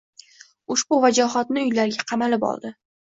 Ushbu 0.75 0.99
vajohatni 1.03 1.63
uylariga 1.67 2.07
qamalib 2.13 2.47
oldi. 2.53 2.73